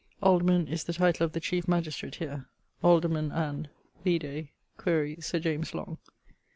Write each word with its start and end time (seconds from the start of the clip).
[XC.] 0.17 0.17
'Alderman' 0.23 0.67
is 0.67 0.83
the 0.85 0.93
title 0.93 1.23
of 1.25 1.33
the 1.33 1.39
chiefe 1.39 1.67
magistrate 1.67 2.15
here. 2.15 2.47
Alderman 2.81 3.31
and...; 3.31 3.69
vide; 4.03 4.49
quaere 4.75 5.21
Sir 5.21 5.37
J 5.37 5.59
Long. 5.75 5.99